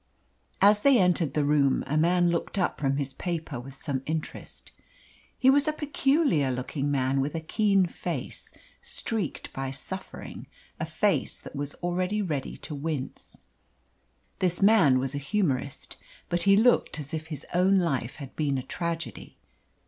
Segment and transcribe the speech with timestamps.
[0.63, 4.71] As they entered the room a man looked up from his paper with some interest.
[5.37, 8.51] He was a peculiar looking man, with a keen face,
[8.81, 10.47] streaked by suffering
[10.79, 13.41] a face that was always ready to wince.
[14.39, 15.97] This man was a humorist,
[16.29, 19.37] but he looked as if his own life had been a tragedy.